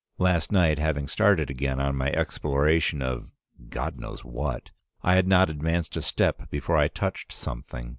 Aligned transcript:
Last 0.17 0.51
night, 0.51 0.79
having 0.79 1.07
started 1.07 1.51
again 1.51 1.79
on 1.79 1.95
my 1.95 2.11
exploration 2.13 3.03
of, 3.03 3.29
God 3.69 3.99
knows 3.99 4.25
what, 4.25 4.71
I 5.03 5.13
had 5.13 5.27
not 5.27 5.51
advanced 5.51 5.95
a 5.95 6.01
step 6.01 6.49
before 6.49 6.75
I 6.75 6.87
touched 6.87 7.31
something. 7.31 7.89